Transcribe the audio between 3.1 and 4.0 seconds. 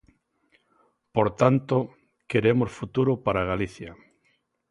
para Galicia.